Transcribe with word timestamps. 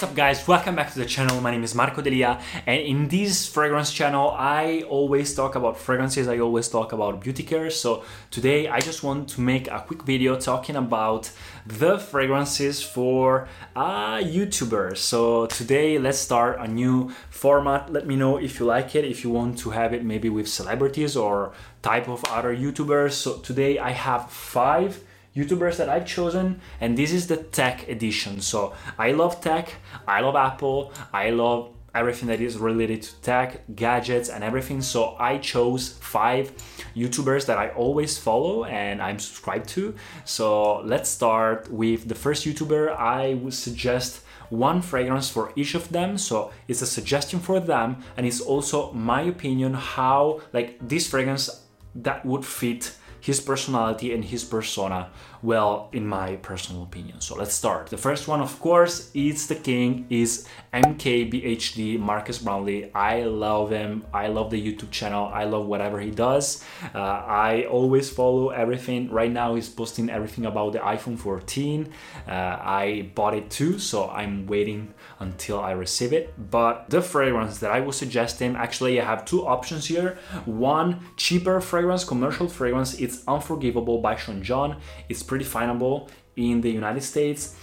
What's 0.00 0.12
up, 0.12 0.16
guys? 0.16 0.48
Welcome 0.48 0.76
back 0.76 0.90
to 0.94 0.98
the 0.98 1.04
channel. 1.04 1.42
My 1.42 1.50
name 1.50 1.62
is 1.62 1.74
Marco 1.74 2.00
Delia, 2.00 2.40
and 2.64 2.80
in 2.80 3.08
this 3.08 3.46
fragrance 3.46 3.92
channel, 3.92 4.30
I 4.30 4.80
always 4.88 5.34
talk 5.34 5.56
about 5.56 5.76
fragrances, 5.76 6.26
I 6.26 6.38
always 6.38 6.68
talk 6.68 6.94
about 6.94 7.20
beauty 7.20 7.42
care. 7.42 7.68
So, 7.68 8.02
today 8.30 8.66
I 8.66 8.80
just 8.80 9.02
want 9.02 9.28
to 9.28 9.42
make 9.42 9.68
a 9.68 9.84
quick 9.86 10.04
video 10.04 10.40
talking 10.40 10.76
about 10.76 11.30
the 11.66 11.98
fragrances 11.98 12.82
for 12.82 13.46
uh, 13.76 14.16
YouTubers. 14.20 14.96
So, 14.96 15.44
today 15.44 15.98
let's 15.98 16.16
start 16.16 16.58
a 16.60 16.66
new 16.66 17.10
format. 17.28 17.92
Let 17.92 18.06
me 18.06 18.16
know 18.16 18.38
if 18.38 18.58
you 18.58 18.64
like 18.64 18.94
it, 18.94 19.04
if 19.04 19.22
you 19.22 19.28
want 19.28 19.58
to 19.58 19.68
have 19.68 19.92
it 19.92 20.02
maybe 20.02 20.30
with 20.30 20.48
celebrities 20.48 21.14
or 21.14 21.52
type 21.82 22.08
of 22.08 22.24
other 22.30 22.56
YouTubers. 22.56 23.12
So, 23.12 23.36
today 23.40 23.78
I 23.78 23.90
have 23.90 24.30
five 24.30 25.04
YouTubers 25.36 25.76
that 25.76 25.88
I've 25.88 26.06
chosen, 26.06 26.60
and 26.80 26.96
this 26.96 27.12
is 27.12 27.26
the 27.26 27.36
tech 27.36 27.88
edition. 27.88 28.40
So 28.40 28.74
I 28.98 29.12
love 29.12 29.40
tech, 29.40 29.74
I 30.06 30.20
love 30.20 30.36
Apple, 30.36 30.92
I 31.12 31.30
love 31.30 31.72
everything 31.94 32.28
that 32.28 32.40
is 32.40 32.56
related 32.56 33.02
to 33.02 33.20
tech, 33.20 33.62
gadgets, 33.74 34.28
and 34.28 34.44
everything. 34.44 34.80
So 34.80 35.16
I 35.18 35.38
chose 35.38 35.98
five 36.00 36.52
YouTubers 36.94 37.46
that 37.46 37.58
I 37.58 37.70
always 37.70 38.18
follow 38.18 38.64
and 38.64 39.02
I'm 39.02 39.18
subscribed 39.18 39.68
to. 39.70 39.94
So 40.24 40.80
let's 40.80 41.10
start 41.10 41.70
with 41.70 42.08
the 42.08 42.14
first 42.14 42.46
YouTuber. 42.46 42.96
I 42.96 43.34
would 43.34 43.54
suggest 43.54 44.22
one 44.50 44.82
fragrance 44.82 45.30
for 45.30 45.52
each 45.54 45.76
of 45.76 45.88
them 45.90 46.18
so 46.18 46.50
it's 46.66 46.82
a 46.82 46.86
suggestion 46.86 47.38
for 47.38 47.60
them 47.60 47.96
and 48.16 48.26
it's 48.26 48.40
also 48.40 48.92
my 48.92 49.22
opinion 49.22 49.72
how 49.72 50.40
like 50.52 50.76
this 50.80 51.06
fragrance 51.06 51.64
that 51.94 52.26
would 52.26 52.44
fit 52.44 52.92
his 53.20 53.40
personality 53.40 54.12
and 54.14 54.24
his 54.24 54.44
persona 54.44 55.10
well 55.42 55.88
in 55.92 56.06
my 56.06 56.36
personal 56.36 56.82
opinion. 56.82 57.20
So 57.20 57.34
let's 57.36 57.54
start. 57.54 57.88
The 57.88 57.96
first 57.96 58.28
one 58.28 58.40
of 58.40 58.58
course 58.60 59.10
is 59.14 59.46
the 59.46 59.54
king 59.54 60.06
is 60.10 60.46
mkbhd 60.72 61.98
Marques 61.98 62.38
Brownlee. 62.38 62.90
I 62.94 63.22
love 63.22 63.70
him. 63.70 64.04
I 64.12 64.28
love 64.28 64.50
the 64.50 64.60
youtube 64.60 64.90
channel. 64.90 65.30
I 65.32 65.44
love 65.44 65.66
whatever 65.66 66.00
he 66.00 66.10
does. 66.10 66.62
Uh, 66.94 66.98
i 66.98 67.64
always 67.64 68.10
follow 68.10 68.50
everything. 68.50 69.10
Right 69.10 69.30
now 69.30 69.54
he's 69.54 69.68
posting 69.68 70.10
everything 70.10 70.46
about 70.46 70.72
the 70.72 70.78
iphone 70.80 71.18
14 71.18 71.92
uh, 72.28 72.30
i 72.30 73.10
bought 73.14 73.34
it 73.34 73.50
too 73.50 73.78
so 73.78 74.08
i'm 74.10 74.46
waiting 74.46 74.92
until 75.20 75.60
i 75.60 75.72
receive 75.72 76.12
it. 76.12 76.34
But 76.50 76.90
the 76.90 77.00
fragrance 77.00 77.58
that 77.58 77.70
i 77.70 77.80
would 77.80 77.94
suggest 77.94 78.40
him 78.40 78.56
actually 78.56 79.00
i 79.00 79.04
have 79.04 79.24
two 79.24 79.46
options 79.46 79.86
here. 79.86 80.18
One 80.44 81.00
cheaper 81.16 81.60
fragrance 81.60 82.04
commercial 82.04 82.48
fragrance. 82.48 82.94
It's 82.94 83.09
unforgivable 83.26 83.98
by 83.98 84.16
sean 84.16 84.42
john 84.42 84.76
it's 85.08 85.22
pretty 85.22 85.44
findable 85.44 86.08
in 86.36 86.60
the 86.60 86.70
United 86.70 87.02
States. 87.02 87.56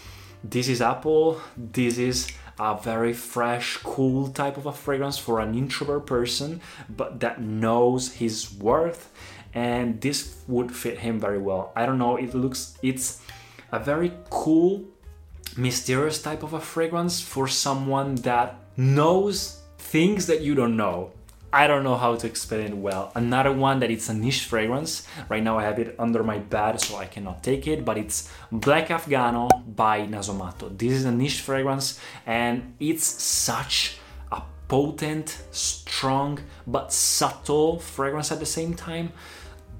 This 0.44 0.67
is 0.67 0.81
Apple. 0.81 1.42
This 1.56 1.98
is 1.98 2.28
a 2.59 2.78
very 2.81 3.13
fresh, 3.13 3.78
cool 3.78 4.30
type 4.30 4.57
of 4.57 4.66
a 4.66 4.72
fragrance 4.72 5.18
for 5.18 5.40
an 5.40 5.56
introvert 5.56 6.06
person, 6.06 6.62
but 6.90 7.19
that 7.19 7.41
knows 7.41 8.13
his 8.13 8.53
worth. 8.53 9.12
And 9.53 10.02
this 10.02 10.41
would 10.47 10.75
fit 10.75 11.00
him 11.00 11.19
very 11.19 11.38
well. 11.38 11.72
I 11.75 11.86
don't 11.86 11.97
know, 11.97 12.18
it 12.18 12.34
looks, 12.34 12.78
it's 12.84 13.22
a 13.72 13.80
very 13.80 14.12
cool, 14.30 14.86
mysterious 15.56 16.22
type 16.22 16.44
of 16.44 16.53
a 16.53 16.59
fragrance 16.59 17.22
for 17.22 17.47
someone 17.47 18.16
that 18.16 18.59
knows 18.75 19.62
things 19.78 20.28
that 20.28 20.41
you 20.41 20.53
don't 20.53 20.78
know. 20.78 21.12
I 21.57 21.66
don't 21.66 21.84
know 21.84 21.97
how 21.97 22.16
to 22.16 22.28
explain 22.28 22.68
it 22.68 22.78
well. 22.78 23.12
Another 23.16 23.51
one 23.51 23.79
that 23.79 23.90
it's 23.90 24.09
a 24.09 24.13
niche 24.13 24.44
fragrance. 24.44 25.07
Right 25.28 25.41
now 25.41 25.57
I 25.57 25.63
have 25.63 25.79
it 25.79 25.95
under 25.97 26.22
my 26.22 26.38
bed 26.38 26.79
so 26.79 26.97
I 26.97 27.06
cannot 27.06 27.41
take 27.41 27.66
it, 27.66 27.84
but 27.84 27.97
it's 27.97 28.31
Black 28.51 28.90
Afghano 28.90 29.50
by 29.75 30.06
Nasomatto. 30.06 30.78
This 30.78 30.94
is 30.94 31.06
a 31.06 31.12
niche 31.12 31.41
fragrance 31.41 32.00
and 32.28 32.75
it's 32.79 33.07
such 33.07 33.97
a 34.31 34.44
potent, 34.68 35.41
strong, 35.50 36.38
but 36.68 36.94
subtle 36.94 37.79
fragrance 37.79 38.31
at 38.31 38.39
the 38.39 38.45
same 38.45 38.75
time. 38.75 39.12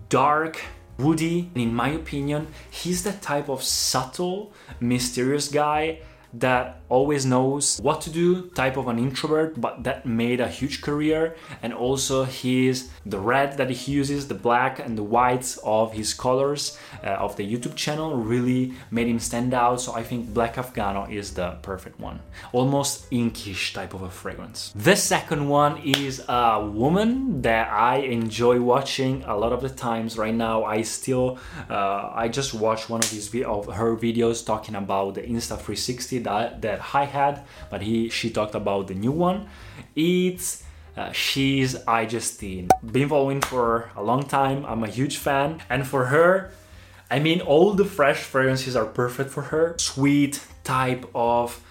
Dark, 0.10 0.60
woody, 0.98 1.52
and 1.54 1.62
in 1.62 1.76
my 1.76 1.90
opinion, 1.90 2.48
he's 2.72 3.04
the 3.04 3.14
type 3.14 3.50
of 3.50 3.62
subtle, 3.62 4.52
mysterious 4.80 5.48
guy 5.48 6.00
that 6.34 6.82
always 6.90 7.26
knows 7.26 7.80
what 7.82 8.02
to 8.02 8.10
do, 8.10 8.50
type 8.52 8.78
of 8.78 8.88
an 8.88 9.00
introvert, 9.00 9.60
but 9.60 9.84
that 9.84 10.06
made 10.06 10.40
a 10.40 10.48
huge 10.48 10.82
career. 10.82 11.36
And 11.62 11.74
also, 11.74 12.24
his 12.24 12.90
the 13.06 13.20
red 13.20 13.58
that 13.58 13.70
he 13.70 13.92
uses, 13.92 14.28
the 14.28 14.36
black 14.36 14.80
and 14.80 14.98
the 14.98 15.04
whites 15.04 15.58
of 15.64 15.94
his 15.94 16.14
colors 16.14 16.78
uh, 17.04 17.08
of 17.08 17.36
the 17.38 17.44
YouTube 17.44 17.76
channel 17.76 18.16
really 18.16 18.74
made 18.92 19.08
him 19.08 19.20
stand 19.20 19.54
out. 19.54 19.82
So 19.82 19.94
I 19.94 20.04
think 20.04 20.34
Black 20.34 20.56
Afghano 20.56 21.12
is 21.12 21.34
the 21.34 21.58
perfect 21.62 22.00
one, 22.00 22.20
almost 22.52 23.10
inkish 23.12 23.74
type 23.74 23.94
of 23.94 24.02
a 24.02 24.10
fragrance. 24.10 24.72
The 24.76 24.96
second 24.96 25.48
one 25.48 25.78
is 25.84 26.24
a 26.28 26.66
woman 26.66 27.42
that 27.42 27.72
I 27.72 27.98
enjoy 27.98 28.60
watching 28.62 29.24
a 29.24 29.36
lot 29.36 29.54
of 29.54 29.62
the 29.62 29.70
times. 29.70 30.18
Right 30.18 30.34
now, 30.34 30.64
I 30.64 30.82
still 30.82 31.40
uh, 31.70 32.12
I 32.14 32.28
just 32.28 32.54
watched 32.54 32.90
one 32.90 33.02
of 33.04 33.10
his 33.10 33.28
of 33.46 33.74
her 33.74 33.96
videos 33.96 34.46
talking 34.46 34.76
about 34.76 35.16
the 35.16 35.22
Insta 35.22 35.56
360 35.58 36.17
that 36.20 36.62
that 36.62 36.82
I 36.94 37.06
had, 37.06 37.46
but 37.70 37.82
he 37.82 38.10
she 38.10 38.30
talked 38.30 38.56
about 38.56 38.88
the 38.88 38.96
new 38.96 39.12
one. 39.12 39.48
It's 39.96 40.64
uh, 40.96 41.12
she's 41.12 41.76
iJustine. 41.76 42.70
Been 42.84 43.10
following 43.10 43.42
for 43.42 43.92
a 43.96 44.04
long 44.04 44.24
time. 44.24 44.66
I'm 44.66 44.84
a 44.84 44.88
huge 44.88 45.18
fan, 45.18 45.62
and 45.70 45.86
for 45.88 46.06
her, 46.06 46.52
I 47.10 47.20
mean, 47.20 47.42
all 47.42 47.74
the 47.74 47.86
fresh 47.86 48.18
fragrances 48.18 48.76
are 48.76 48.86
perfect 48.86 49.30
for 49.30 49.44
her. 49.44 49.76
Sweet 49.78 50.44
type 50.64 51.06
of 51.14 51.62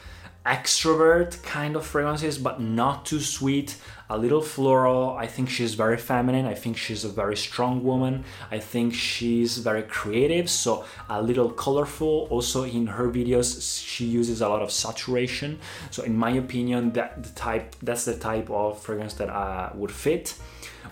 extrovert 0.46 1.42
kind 1.42 1.74
of 1.76 1.84
fragrances, 1.84 2.38
but 2.38 2.60
not 2.60 3.04
too 3.04 3.20
sweet. 3.20 3.76
A 4.08 4.16
little 4.16 4.40
floral. 4.40 5.16
I 5.16 5.26
think 5.26 5.50
she's 5.50 5.74
very 5.74 5.96
feminine. 5.96 6.46
I 6.46 6.54
think 6.54 6.76
she's 6.76 7.04
a 7.04 7.08
very 7.08 7.36
strong 7.36 7.82
woman. 7.82 8.24
I 8.52 8.60
think 8.60 8.94
she's 8.94 9.58
very 9.58 9.82
creative, 9.82 10.48
so 10.48 10.84
a 11.08 11.20
little 11.20 11.50
colorful. 11.50 12.28
Also, 12.30 12.62
in 12.62 12.86
her 12.86 13.08
videos, 13.08 13.84
she 13.84 14.04
uses 14.04 14.40
a 14.40 14.48
lot 14.48 14.62
of 14.62 14.70
saturation. 14.70 15.58
So, 15.90 16.04
in 16.04 16.16
my 16.16 16.30
opinion, 16.30 16.92
that 16.92 17.24
the 17.24 17.30
type 17.30 17.74
that's 17.82 18.04
the 18.04 18.16
type 18.16 18.48
of 18.48 18.80
fragrance 18.80 19.14
that 19.14 19.28
uh, 19.28 19.70
would 19.74 19.90
fit. 19.90 20.34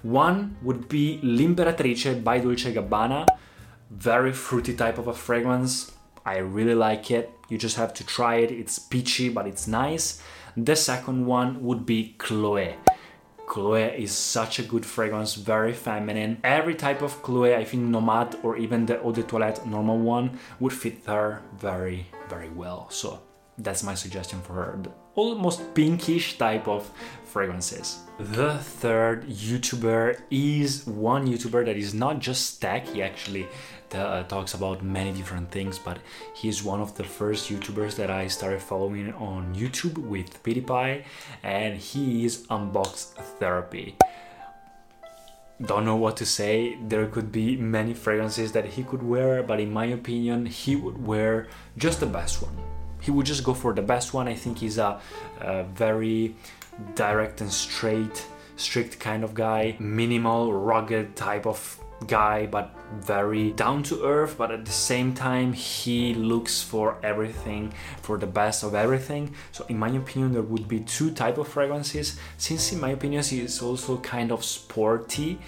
One 0.02 0.56
would 0.62 0.88
be 0.88 1.20
L'Imperatrice 1.22 2.22
by 2.22 2.38
Dolce 2.40 2.74
Gabbana. 2.74 3.26
Very 3.90 4.32
fruity 4.32 4.74
type 4.74 4.98
of 4.98 5.06
a 5.06 5.14
fragrance. 5.14 5.93
I 6.24 6.38
really 6.38 6.74
like 6.74 7.10
it. 7.10 7.30
You 7.48 7.58
just 7.58 7.76
have 7.76 7.92
to 7.94 8.06
try 8.06 8.36
it. 8.36 8.50
It's 8.50 8.78
peachy, 8.78 9.28
but 9.28 9.46
it's 9.46 9.66
nice. 9.66 10.22
The 10.56 10.76
second 10.76 11.26
one 11.26 11.62
would 11.62 11.84
be 11.84 12.14
Chloe. 12.18 12.76
Chloe 13.46 13.82
is 13.82 14.12
such 14.12 14.58
a 14.58 14.62
good 14.62 14.86
fragrance, 14.86 15.34
very 15.34 15.74
feminine. 15.74 16.38
Every 16.42 16.74
type 16.74 17.02
of 17.02 17.22
Chloe, 17.22 17.54
I 17.54 17.64
think 17.64 17.82
Nomad 17.82 18.36
or 18.42 18.56
even 18.56 18.86
the 18.86 19.02
Eau 19.02 19.12
de 19.12 19.22
Toilette 19.22 19.66
normal 19.66 19.98
one 19.98 20.38
would 20.60 20.72
fit 20.72 21.04
her 21.06 21.42
very, 21.58 22.06
very 22.28 22.48
well. 22.48 22.86
So 22.90 23.20
that's 23.58 23.82
my 23.82 23.94
suggestion 23.94 24.40
for 24.40 24.54
her. 24.54 24.78
The 24.82 24.90
almost 25.14 25.74
pinkish 25.74 26.38
type 26.38 26.66
of 26.66 26.90
fragrances. 27.24 28.00
The 28.18 28.58
third 28.58 29.26
YouTuber 29.26 30.20
is 30.30 30.86
one 30.86 31.26
YouTuber 31.26 31.64
that 31.66 31.76
is 31.76 31.94
not 31.94 32.18
just 32.18 32.60
tech, 32.60 32.86
he 32.86 33.02
actually 33.02 33.46
uh, 33.92 34.24
talks 34.24 34.54
about 34.54 34.82
many 34.82 35.12
different 35.12 35.50
things, 35.50 35.78
but 35.78 35.98
he's 36.34 36.62
one 36.62 36.80
of 36.80 36.96
the 36.96 37.04
first 37.04 37.50
YouTubers 37.50 37.96
that 37.96 38.10
I 38.10 38.26
started 38.28 38.62
following 38.62 39.12
on 39.14 39.54
YouTube 39.54 39.98
with 39.98 40.42
PewDiePie, 40.42 41.04
and 41.42 41.76
he 41.78 42.24
is 42.24 42.46
Unbox 42.48 43.14
Therapy. 43.38 43.96
Don't 45.64 45.84
know 45.84 45.96
what 45.96 46.16
to 46.16 46.26
say. 46.26 46.76
There 46.88 47.06
could 47.06 47.30
be 47.30 47.56
many 47.56 47.94
fragrances 47.94 48.50
that 48.52 48.64
he 48.64 48.82
could 48.82 49.02
wear, 49.02 49.42
but 49.42 49.60
in 49.60 49.72
my 49.72 49.86
opinion, 49.86 50.46
he 50.46 50.74
would 50.74 51.06
wear 51.06 51.46
just 51.78 52.00
the 52.00 52.06
best 52.06 52.42
one. 52.42 52.56
He 53.04 53.10
would 53.10 53.26
just 53.26 53.44
go 53.44 53.52
for 53.52 53.74
the 53.74 53.82
best 53.82 54.14
one. 54.14 54.26
I 54.28 54.34
think 54.34 54.58
he's 54.58 54.78
a, 54.78 54.98
a 55.40 55.64
very 55.64 56.34
direct 56.94 57.42
and 57.42 57.52
straight, 57.52 58.26
strict 58.56 58.98
kind 58.98 59.22
of 59.22 59.34
guy, 59.34 59.76
minimal, 59.78 60.52
rugged 60.54 61.14
type 61.14 61.46
of 61.46 61.78
guy, 62.06 62.46
but 62.46 62.74
very 63.00 63.50
down 63.52 63.82
to 63.84 64.04
earth. 64.04 64.36
But 64.38 64.50
at 64.50 64.64
the 64.64 64.72
same 64.72 65.12
time, 65.14 65.52
he 65.52 66.14
looks 66.14 66.62
for 66.62 66.96
everything, 67.02 67.72
for 68.00 68.16
the 68.16 68.26
best 68.26 68.62
of 68.64 68.74
everything. 68.74 69.34
So, 69.52 69.66
in 69.68 69.78
my 69.78 69.90
opinion, 69.90 70.32
there 70.32 70.42
would 70.42 70.66
be 70.66 70.80
two 70.80 71.10
type 71.10 71.36
of 71.38 71.46
fragrances. 71.48 72.18
Since, 72.38 72.72
in 72.72 72.80
my 72.80 72.90
opinion, 72.90 73.22
he 73.22 73.40
is 73.40 73.60
also 73.60 73.98
kind 73.98 74.32
of 74.32 74.44
sporty, 74.44 75.38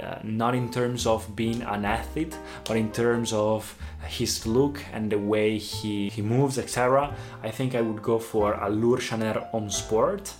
uh, 0.00 0.18
not 0.22 0.54
in 0.54 0.70
terms 0.70 1.06
of 1.06 1.36
being 1.36 1.62
an 1.62 1.84
athlete, 1.84 2.36
but 2.64 2.76
in 2.76 2.90
terms 2.90 3.32
of 3.32 3.76
his 4.06 4.46
look 4.46 4.80
and 4.92 5.10
the 5.10 5.18
way 5.18 5.58
he, 5.58 6.08
he 6.08 6.22
moves, 6.22 6.58
etc. 6.58 7.14
I 7.42 7.50
think 7.50 7.74
I 7.74 7.80
would 7.80 8.02
go 8.02 8.18
for 8.18 8.54
Allure 8.54 9.00
Chanel 9.00 9.48
Homme 9.52 9.70
Sport 9.70 10.32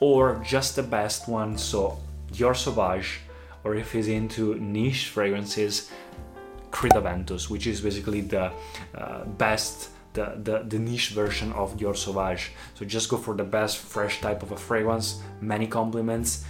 or 0.00 0.42
just 0.44 0.76
the 0.76 0.82
best 0.82 1.28
one, 1.28 1.56
so 1.56 1.98
Dior 2.32 2.56
Sauvage, 2.56 3.20
or 3.62 3.74
if 3.74 3.92
he's 3.92 4.08
into 4.08 4.54
niche 4.56 5.08
fragrances, 5.08 5.90
Creed 6.70 6.92
Aventus, 6.92 7.48
which 7.48 7.66
is 7.66 7.80
basically 7.80 8.20
the 8.20 8.50
uh, 8.94 9.24
best 9.24 9.90
the, 10.14 10.38
the, 10.44 10.64
the, 10.68 10.78
niche 10.78 11.10
version 11.10 11.52
of 11.54 11.76
Dior 11.76 11.96
Sauvage. 11.96 12.52
So 12.74 12.84
just 12.84 13.08
go 13.08 13.16
for 13.16 13.34
the 13.34 13.42
best 13.42 13.78
fresh 13.78 14.20
type 14.20 14.44
of 14.44 14.52
a 14.52 14.56
fragrance, 14.56 15.20
many 15.40 15.66
compliments, 15.66 16.44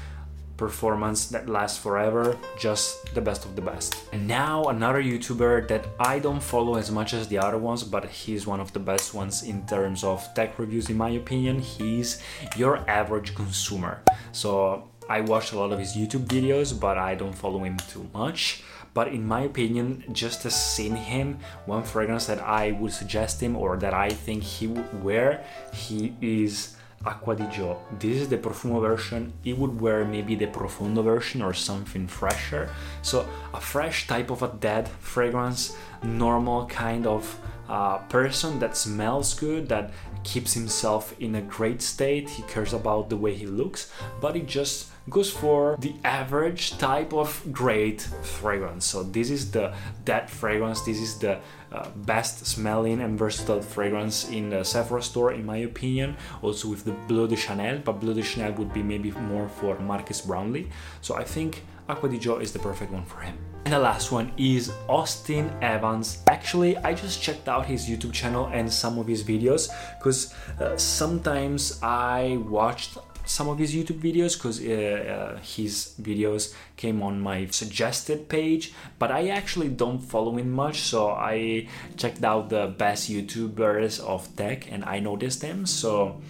performance 0.57 1.27
that 1.27 1.49
lasts 1.49 1.79
forever, 1.79 2.37
just 2.59 3.15
the 3.15 3.21
best 3.21 3.45
of 3.45 3.57
the 3.57 3.63
best. 3.63 3.97
And 4.13 4.27
now 4.29 4.65
another 4.65 5.03
YouTuber 5.03 5.69
that 5.69 5.87
I 5.99 6.19
don't 6.19 6.43
follow 6.43 6.77
as 6.77 6.91
much 6.91 7.13
as 7.13 7.29
the 7.29 7.39
other 7.39 7.59
ones, 7.59 7.83
but 7.83 8.05
he's 8.07 8.47
one 8.47 8.61
of 8.61 8.73
the 8.73 8.81
best 8.81 9.15
ones 9.15 9.43
in 9.43 9.67
terms 9.67 10.05
of 10.05 10.33
tech 10.35 10.59
reviews 10.59 10.91
in 10.91 10.97
my 10.97 11.11
opinion. 11.11 11.59
He's 11.59 12.23
your 12.57 12.89
average 12.89 13.35
consumer. 13.35 14.03
So 14.33 14.89
I 15.09 15.21
watch 15.21 15.53
a 15.53 15.59
lot 15.59 15.73
of 15.73 15.79
his 15.79 15.95
YouTube 15.95 16.27
videos, 16.27 16.79
but 16.79 16.99
I 16.99 17.15
don't 17.15 17.35
follow 17.35 17.63
him 17.65 17.77
too 17.89 18.09
much. 18.15 18.63
But 18.95 19.09
in 19.09 19.27
my 19.27 19.41
opinion, 19.41 20.05
just 20.13 20.43
to 20.43 20.51
seeing 20.51 20.95
him, 20.95 21.41
one 21.67 21.83
fragrance 21.83 22.27
that 22.27 22.41
I 22.41 22.71
would 22.71 22.93
suggest 22.93 23.43
him 23.43 23.57
or 23.57 23.77
that 23.79 23.93
I 23.93 24.11
think 24.11 24.45
he 24.45 24.69
would 24.69 25.03
wear, 25.03 25.45
he 25.73 26.15
is 26.23 26.77
Acqua 27.05 27.35
di 27.35 27.45
Gio. 27.45 27.79
This 27.99 28.23
is 28.23 28.29
the 28.29 28.39
Profumo 28.39 28.81
version. 28.81 29.33
He 29.43 29.53
would 29.53 29.81
wear 29.81 30.05
maybe 30.05 30.35
the 30.35 30.47
Profondo 30.47 31.03
version 31.03 31.43
or 31.43 31.53
something 31.53 32.07
fresher. 32.07 32.71
So 33.03 33.27
a 33.53 33.61
fresh 33.61 34.07
type 34.07 34.31
of 34.31 34.43
a 34.43 34.49
dead 34.49 34.89
fragrance, 35.01 35.77
normal 36.03 36.67
kind 36.67 37.07
of 37.07 37.39
uh, 37.69 37.99
person 38.09 38.59
that 38.59 38.77
smells 38.77 39.35
good, 39.35 39.69
that 39.69 39.91
keeps 40.23 40.55
himself 40.55 41.15
in 41.21 41.35
a 41.35 41.43
great 41.43 41.83
state. 41.83 42.29
He 42.31 42.43
cares 42.43 42.73
about 42.73 43.11
the 43.11 43.17
way 43.17 43.35
he 43.35 43.47
looks, 43.47 43.91
but 44.21 44.35
he 44.35 44.43
just 44.43 44.89
goes 45.11 45.31
for 45.31 45.77
the 45.81 45.95
average 46.05 46.79
type 46.79 47.13
of 47.13 47.43
great 47.53 48.01
fragrance. 48.23 48.87
So 48.87 49.03
this 49.03 49.31
is 49.31 49.51
the 49.51 49.75
that 50.05 50.31
fragrance. 50.31 50.81
This 50.83 51.01
is 51.01 51.19
the 51.19 51.41
uh, 51.73 51.89
best 51.97 52.47
smelling 52.47 53.01
and 53.01 53.19
versatile 53.19 53.61
fragrance 53.61 54.31
in 54.31 54.51
the 54.51 54.65
Sephora 54.65 55.03
store, 55.03 55.33
in 55.33 55.45
my 55.45 55.59
opinion. 55.59 56.17
Also 56.43 56.69
with 56.69 56.85
the 56.85 56.93
Bleu 57.09 57.29
de 57.29 57.37
Chanel, 57.37 57.79
but 57.85 58.01
Bleu 58.01 58.15
de 58.15 58.23
Chanel 58.23 58.53
would 58.53 58.73
be 58.73 58.83
maybe 58.83 59.11
more 59.11 59.49
for 59.49 59.79
Marques 59.79 60.23
Brownlee. 60.23 60.69
So 61.01 61.15
I 61.15 61.25
think 61.25 61.65
Acqua 61.89 62.09
di 62.09 62.19
Gio 62.19 62.41
is 62.41 62.53
the 62.53 62.59
perfect 62.59 62.91
one 62.93 63.05
for 63.05 63.21
him. 63.21 63.37
And 63.67 63.73
the 63.73 63.79
last 63.79 64.13
one 64.13 64.31
is 64.37 64.73
Austin 64.89 65.51
Evans. 65.63 66.19
Actually, 66.29 66.77
I 66.79 66.93
just 66.95 67.23
checked 67.23 67.49
out 67.49 67.65
his 67.65 67.89
YouTube 67.89 68.13
channel 68.13 68.51
and 68.53 68.71
some 68.71 68.99
of 68.99 69.07
his 69.07 69.25
videos 69.25 69.69
because 69.99 70.35
uh, 70.61 70.77
sometimes 70.77 71.79
I 71.83 72.39
watched 72.47 72.99
some 73.25 73.49
of 73.49 73.59
his 73.59 73.75
YouTube 73.75 74.01
videos 74.01 74.37
because 74.37 74.61
uh, 74.61 75.35
uh, 75.35 75.39
his 75.41 75.95
videos 76.01 76.55
came 76.77 77.03
on 77.03 77.21
my 77.21 77.47
suggested 77.47 78.29
page, 78.29 78.73
but 78.99 79.11
I 79.11 79.29
actually 79.29 79.69
don't 79.69 79.99
follow 79.99 80.37
him 80.37 80.51
much, 80.51 80.81
so 80.81 81.11
I 81.11 81.69
checked 81.97 82.25
out 82.25 82.51
the 82.51 82.67
best 82.67 83.11
YouTubers 83.11 84.01
of 84.01 84.35
tech 84.37 84.71
and 84.71 84.85
I 84.85 85.01
noticed 85.01 85.41
them. 85.41 85.67
So 85.67 86.21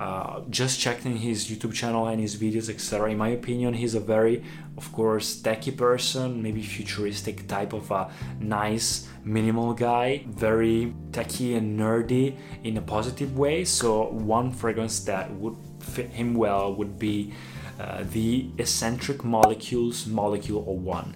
uh, 0.00 0.40
just 0.48 0.80
checking 0.80 1.18
his 1.18 1.46
YouTube 1.50 1.74
channel 1.74 2.06
and 2.06 2.18
his 2.18 2.34
videos, 2.34 2.70
etc. 2.70 3.10
In 3.10 3.18
my 3.18 3.28
opinion, 3.28 3.74
he's 3.74 3.94
a 3.94 4.00
very, 4.00 4.42
of 4.78 4.90
course, 4.92 5.36
techy 5.42 5.72
person, 5.72 6.42
maybe 6.42 6.62
futuristic 6.62 7.46
type 7.46 7.74
of 7.74 7.90
a 7.90 8.10
nice, 8.40 9.08
minimal 9.24 9.74
guy, 9.74 10.24
very 10.26 10.94
techy 11.12 11.54
and 11.54 11.78
nerdy 11.78 12.34
in 12.64 12.78
a 12.78 12.80
positive 12.80 13.36
way. 13.36 13.62
So, 13.66 14.08
one 14.08 14.52
fragrance 14.52 15.00
that 15.00 15.30
would 15.34 15.56
fit 15.80 16.08
him 16.08 16.32
well 16.32 16.74
would 16.76 16.98
be 16.98 17.34
uh, 17.78 18.04
the 18.10 18.48
Escentric 18.56 19.22
Molecules 19.22 20.06
molecule 20.06 20.62
01 20.62 21.14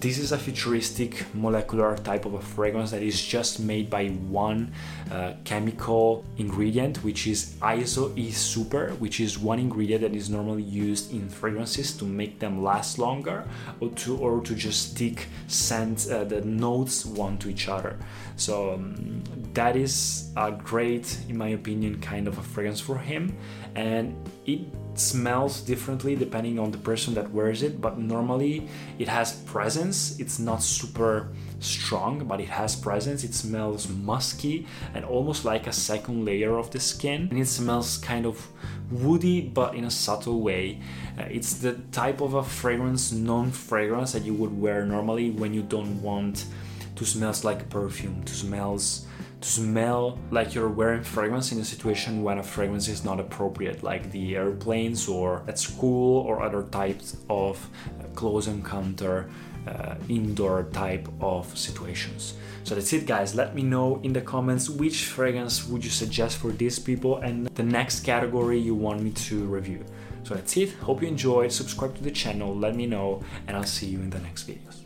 this 0.00 0.18
is 0.18 0.32
a 0.32 0.38
futuristic 0.38 1.24
molecular 1.34 1.96
type 1.98 2.24
of 2.26 2.34
a 2.34 2.40
fragrance 2.40 2.90
that 2.90 3.02
is 3.02 3.22
just 3.22 3.60
made 3.60 3.88
by 3.88 4.08
one 4.08 4.72
uh, 5.10 5.32
chemical 5.44 6.24
ingredient, 6.36 7.02
which 7.04 7.26
is 7.26 7.54
iso 7.62 8.16
e 8.16 8.30
super, 8.30 8.90
which 8.94 9.20
is 9.20 9.38
one 9.38 9.58
ingredient 9.58 10.02
that 10.02 10.14
is 10.14 10.28
normally 10.28 10.62
used 10.62 11.12
in 11.12 11.28
fragrances 11.28 11.96
to 11.96 12.04
make 12.04 12.38
them 12.38 12.62
last 12.62 12.98
longer 12.98 13.46
or 13.80 13.90
to 13.90 14.16
or 14.18 14.40
to 14.40 14.54
just 14.54 14.90
stick 14.90 15.28
scent 15.46 16.08
uh, 16.10 16.24
the 16.24 16.40
notes 16.42 17.06
one 17.06 17.38
to 17.38 17.48
each 17.48 17.68
other. 17.68 17.96
So 18.36 18.74
um, 18.74 19.22
that 19.54 19.76
is 19.76 20.30
a 20.36 20.52
great, 20.52 21.18
in 21.28 21.38
my 21.38 21.48
opinion, 21.48 22.00
kind 22.00 22.28
of 22.28 22.38
a 22.38 22.42
fragrance 22.42 22.80
for 22.80 22.98
him, 22.98 23.36
and 23.74 24.14
it 24.44 24.60
smells 25.00 25.60
differently 25.60 26.16
depending 26.16 26.58
on 26.58 26.70
the 26.70 26.78
person 26.78 27.14
that 27.14 27.30
wears 27.30 27.62
it 27.62 27.80
but 27.80 27.98
normally 27.98 28.68
it 28.98 29.08
has 29.08 29.32
presence. 29.42 30.18
It's 30.18 30.38
not 30.38 30.62
super 30.62 31.28
strong 31.60 32.26
but 32.26 32.40
it 32.40 32.48
has 32.48 32.76
presence. 32.76 33.24
It 33.24 33.34
smells 33.34 33.88
musky 33.88 34.66
and 34.94 35.04
almost 35.04 35.44
like 35.44 35.66
a 35.66 35.72
second 35.72 36.24
layer 36.24 36.58
of 36.58 36.70
the 36.70 36.80
skin. 36.80 37.28
And 37.30 37.38
it 37.38 37.48
smells 37.48 37.98
kind 37.98 38.26
of 38.26 38.46
woody 38.90 39.40
but 39.40 39.74
in 39.74 39.84
a 39.84 39.90
subtle 39.90 40.40
way. 40.40 40.80
Uh, 41.18 41.24
it's 41.30 41.54
the 41.54 41.74
type 41.92 42.20
of 42.20 42.34
a 42.34 42.42
fragrance 42.42 43.12
non 43.12 43.50
fragrance 43.50 44.12
that 44.12 44.24
you 44.24 44.34
would 44.34 44.60
wear 44.60 44.84
normally 44.84 45.30
when 45.30 45.54
you 45.54 45.62
don't 45.62 46.02
want 46.02 46.46
to 46.96 47.04
smells 47.04 47.44
like 47.44 47.68
perfume 47.68 48.22
to 48.24 48.34
smells 48.34 49.06
smell 49.46 50.18
like 50.30 50.54
you're 50.54 50.68
wearing 50.68 51.02
fragrance 51.02 51.52
in 51.52 51.58
a 51.60 51.64
situation 51.64 52.22
when 52.22 52.38
a 52.38 52.42
fragrance 52.42 52.88
is 52.88 53.04
not 53.04 53.20
appropriate, 53.20 53.82
like 53.82 54.10
the 54.10 54.36
airplanes 54.36 55.08
or 55.08 55.44
at 55.46 55.58
school 55.58 56.26
or 56.26 56.42
other 56.42 56.64
types 56.64 57.16
of 57.30 57.68
close 58.14 58.48
encounter. 58.48 59.30
Uh, 59.66 59.96
indoor 60.08 60.62
type 60.72 61.08
of 61.20 61.44
situations. 61.58 62.34
So 62.62 62.76
that's 62.76 62.92
it, 62.92 63.04
guys. 63.04 63.34
Let 63.34 63.56
me 63.56 63.62
know 63.64 63.98
in 64.04 64.12
the 64.12 64.20
comments 64.20 64.70
which 64.70 65.06
fragrance 65.06 65.66
would 65.66 65.82
you 65.82 65.90
suggest 65.90 66.36
for 66.36 66.52
these 66.52 66.78
people 66.78 67.18
and 67.18 67.48
the 67.56 67.64
next 67.64 68.04
category 68.04 68.60
you 68.60 68.76
want 68.76 69.02
me 69.02 69.10
to 69.26 69.44
review. 69.44 69.84
So 70.22 70.34
that's 70.34 70.56
it. 70.56 70.70
Hope 70.74 71.02
you 71.02 71.08
enjoyed. 71.08 71.50
Subscribe 71.50 71.96
to 71.96 72.02
the 72.04 72.12
channel. 72.12 72.54
Let 72.54 72.76
me 72.76 72.86
know, 72.86 73.24
and 73.48 73.56
I'll 73.56 73.64
see 73.64 73.86
you 73.86 73.98
in 73.98 74.10
the 74.10 74.20
next 74.20 74.46
videos. 74.46 74.85